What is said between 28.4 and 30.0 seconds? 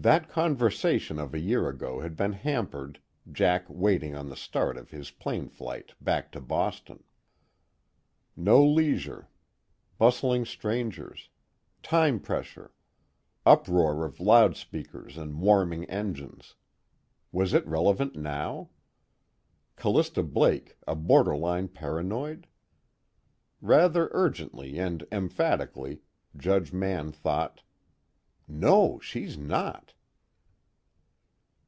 _No, she's not.